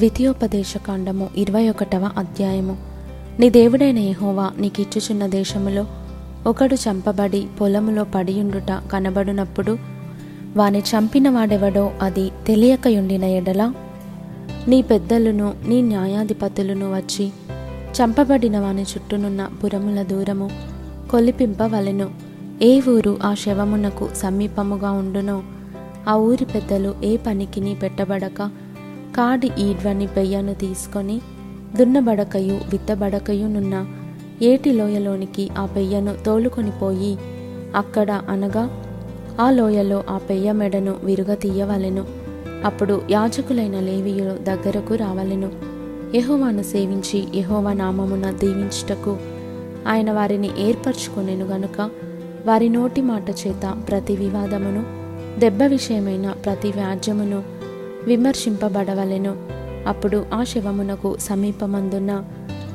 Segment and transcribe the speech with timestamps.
[0.00, 2.76] ద్వితీయోపదేశకాండము ఇరవై ఒకటవ అధ్యాయము.
[3.40, 5.86] నీ దేవుడైన యహోవా నీకిచ్చుచున్న దేశములో
[6.46, 9.78] ఒకడు చంపబడి పొలములో పడియుండుట కనబడునప్పుడు
[10.56, 13.72] వాని చంపిన వాడెవడో అది తెలియకయుండిన ఎడల
[14.68, 17.32] నీ పెద్దలను నీ న్యాయాధిపతులను వచ్చి
[17.90, 20.50] చంపబడిన వాని చుట్టూనున్న పురముల దూరము
[21.10, 22.10] కొలిపింపవలెను.
[22.62, 25.42] ఏ ఊరు ఆ శవమునకు సమీపముగా ఉండునో
[26.08, 28.50] ఆ ఊరి పెద్దలు ఏ పనికిని పెట్టబడక
[29.16, 31.20] కాడి ఈడ్వని పెయ్యను తీసుకొని
[31.76, 33.86] దున్నబడకయు విత్తబడకయునున్న
[34.42, 37.18] ఏటి లోయలోనికి ఆ పెయ్యను తోలుకొని పోయి
[37.76, 38.64] అక్కడ అనగా
[39.40, 42.04] ఆ లోయలో ఆ పెయ్య మెడను విరుగతీయవలెను
[42.64, 45.50] అప్పుడు యాజకులైన లేవీయులు దగ్గరకు రావలెను.
[46.16, 49.16] యహోవాను సేవించి యహోవా నామమున దీవించుటకు
[49.88, 51.90] ఆయన వారిని ఏర్పరచుకొనెను గనుక
[52.46, 54.82] వారి నోటి మాట చేత ప్రతి వివాదమును
[55.40, 57.42] దెబ్బ విషయమైన ప్రతి వ్యాజ్యమును
[58.06, 59.34] విమర్శింపబడవలెను.
[59.86, 62.24] అప్పుడు ఆ శవమునకు సమీపమందున్న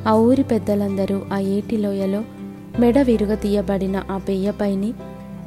[0.07, 2.23] ఆ ఊరి పెద్దలందరూ ఆ ఏటి లోయలో
[2.79, 4.93] మెడ విరుగతీయబడిన ఆ పెయ్యపైని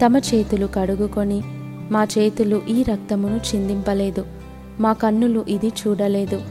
[0.04, 1.42] తమ చేతులు కడుగుకొని
[1.90, 4.24] మా చేతులు ఈ రక్తమును చిందింపలేదు.
[4.80, 6.42] మా కన్నులు ఇది చూడలేదు.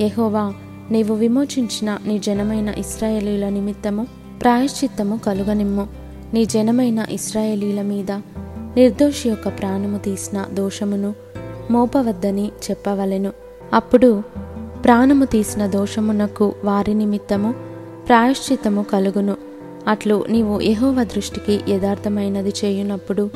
[0.00, 0.54] ఎహోవా
[0.90, 4.06] నీవు విమోచించిన నీ జనమైన ఇస్రాయేలీల నిమిత్తము
[4.42, 5.86] ప్రాయశ్చిత్తము కలుగనిమ్ము.
[6.34, 8.10] నీ జనమైన ఇస్రాయేలీల మీద
[8.76, 11.14] నిర్దోషి యొక్క ప్రాణము తీసిన దోషమును
[11.70, 13.32] మోపవద్దని చెప్పవలెను.
[13.72, 14.22] అప్పుడు
[14.84, 17.54] ప్రాణము తీసిన దోషమునకు వారి నిమిత్తము
[18.08, 19.36] ప్రాయశ్చిత్తము కలుగును.
[19.88, 23.30] అట్లు నీవు యహోవ దృష్టికి యథార్థమైనది చేయునప్పుడు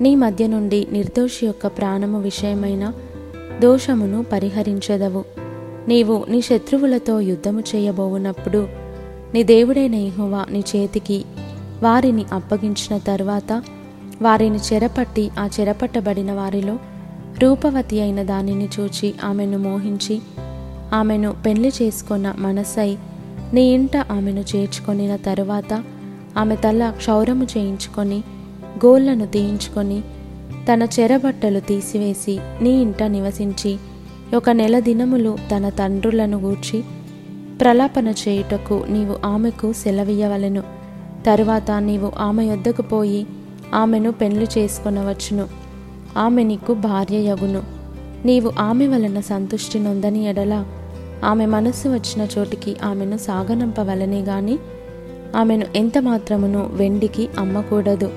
[0.00, 2.92] నీ మధ్య నుండి నిర్దోషి యొక్క ప్రాణము విషయమైన
[3.60, 5.24] దోషమును పరిహరించెదవు.
[5.88, 8.68] నీవు నీ శత్రువులతో యుద్ధము చేయబోవునప్పుడు
[9.34, 11.24] నీ దేవుడైన యెహోవా నీ చేతికి
[11.82, 13.62] వారిని అప్పగించిన తర్వాత
[14.22, 16.78] వారిని చెరపట్టి ఆ చెరపట్టబడిన వారిలో
[17.42, 20.20] రూపవతి అయిన దానిని చూచి ఆమెను మోహించి
[20.92, 22.96] ఆమెను పెళ్ళి చేసుకున్న మనసై
[23.54, 25.84] నీ ఇంట ఆమెను చేర్చుకొనిన తరువాత
[26.38, 28.22] ఆమె తల క్షౌరము చేయించుకొని
[28.86, 30.00] గోళ్ళను తీయించుకొని
[30.72, 33.78] తన చెరబట్టలు తీసివేసి నీ ఇంట నివసించి
[34.36, 36.84] ఒక నెల దినములు తన తండ్రులను గూర్చి
[37.60, 40.62] ప్రలాపన చేయుటకు నీవు ఆమెకు సెలవియ్యవలెను.
[41.26, 43.26] తరువాత నీవు ఆమె యొద్దకు పోయి
[43.74, 45.67] ఆమెను పెళ్ళి చేసుకొనవచ్చును.
[46.18, 47.62] ఆమె నీకు భార్యయగును
[48.24, 50.64] నీవు ఆమె వలన సంతుష్టి నొందని ఎడల.
[51.24, 54.58] ఆమె మనస్సు వచ్చిన చోటికి ఆమెను సాగనంపవలనే గాని
[55.36, 58.10] ఆమెను ఎంత మాత్రమును వెండికి అమ్మకూడదు.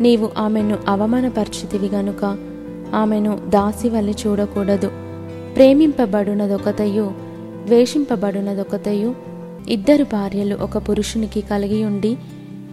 [0.00, 2.38] నీవు ఆమెను అవమానపరిచితివి గనుక
[2.94, 4.90] ఆమెను దాసి వలె చూడకూడదు.
[5.56, 7.10] ప్రేమింపబడునదొకతయు
[7.66, 9.14] ద్వేషింపబడునదొకతయు
[9.68, 12.16] ఇద్దరు భార్యలు ఒక పురుషునికి కలిగి ఉండి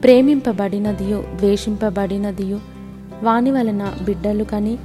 [0.04, 2.77] ప్రేమింపబడినదియు ద్వేషింపబడినదియు
[3.24, 4.78] వాని వలన బిడ్డలు కని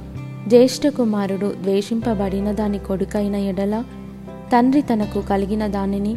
[0.47, 3.83] జ్యేష్ఠ కుమారుడు ద్వేషింపబడిన దాని కొడుకైన ఎడల
[4.53, 6.15] తండ్రి తనకు కలిగిన దానిని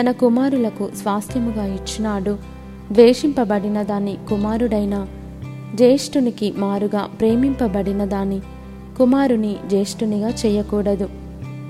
[0.00, 2.36] తన కుమారులకు స్వాస్థ్యముగా ఇచ్చినాడు.
[2.92, 5.06] ద్వేషింపబడిన దాని కుమారుడైన
[5.74, 8.40] జ్యేష్ఠునికి మారుగా ప్రేమింపబడిన దాని
[8.98, 11.08] కుమారుని జ్యేష్ఠునిగా చేయకూడదు.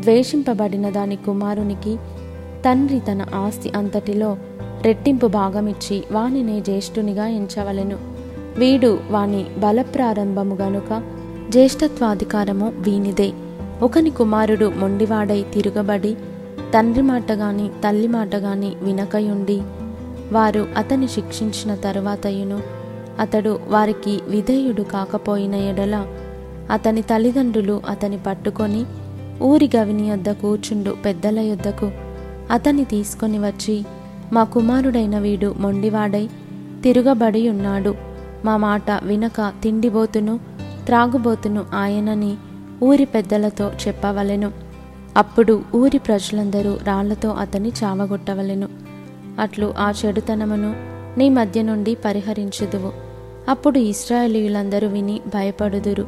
[0.00, 1.96] ద్వేషింపబడిన దాని కుమారునికి
[2.64, 4.36] తండ్రి తన ఆస్తి అంతటిలో
[4.82, 8.19] రెట్టింపు భాగమిచ్చి వానినే జ్యేష్ఠునిగా ఎంచవలెను.
[8.58, 11.02] వీడు వాని బలప్రారంభము గనుక
[11.50, 13.32] జ్యేష్ఠత్వాధికారము వీనిదే.
[13.82, 16.16] ఒకని కుమారుడు మొండివాడై తిరగబడి
[16.74, 19.62] తండ్రి మాట గాని తల్లి మాట గాని వినకయుండి
[20.32, 22.60] వారు అతని శిక్షించిన తరువాతయును
[23.20, 26.06] అతడు వారికి విధేయుడు కాకపోయిన ఎడల
[26.70, 28.84] అతని తల్లిదండ్రులు అతని పట్టుకొని
[29.42, 31.90] ఊరి గవిని యొద్ద కూర్చుండు పెద్దల యొద్దకు
[32.50, 33.84] అతన్ని తీసుకొని వచ్చి
[34.32, 36.28] మా కుమారుడైన వీడు మొండివాడై
[36.82, 38.09] తిరగబడి ఉన్నాడు
[38.44, 40.40] మా మాట వినక తిండిబోతును
[40.86, 42.36] త్రాగుబోతును ఆయనని
[42.82, 44.52] ఊరి పెద్దలతో చెప్పవలెను.
[45.16, 48.68] అప్పుడు ఊరి ప్రజలందరూ రాళ్ళతో అతని చావగొట్టవలెను.
[49.40, 50.74] అట్లు ఆ చెడుతనమును
[51.18, 52.92] నీ మధ్య నుండి పరిహరించుదువు.
[53.48, 56.06] అప్పుడు ఇస్రాయేలీయులందరూ విని భయపడుదురు.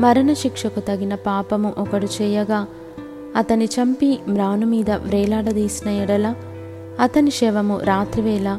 [0.00, 2.66] మరణశిక్షకు తగిన పాపము ఒకడు చేయగా
[3.36, 6.34] అతని చంపి మ్రాను మీద వ్రేలాడదీసిన ఎడల
[7.00, 8.58] అతని శవము రాత్రివేళ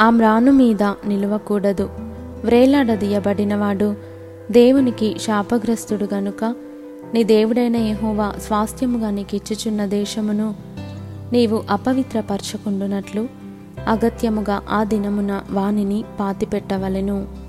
[0.00, 1.90] ఆ మ్రాను మీద నిలువకూడదు.
[2.44, 3.94] వ్రేలాడదీయబడినవాడు
[4.50, 6.54] దేవునికి శాపగ్రస్తుడు గనుక
[7.14, 10.54] నీ దేవుడైన యెహోవా స్వాస్థ్యముగా నీకిచ్చుచున్న దేశమును
[11.32, 13.28] నీవు అపవిత్రపరచకుండునట్లు
[13.88, 17.47] అగత్యముగా ఆ దినమున వానిని పాతిపెట్టవలెను.